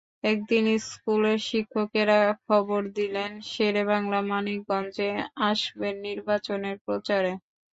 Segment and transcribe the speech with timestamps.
[0.23, 5.09] একদিন স্কুলের শিক্ষকেরা খবর দিলেন শেরে বাংলা মানিকগঞ্জে
[5.49, 7.31] আসবেন নির্বাচনের প্রচারে।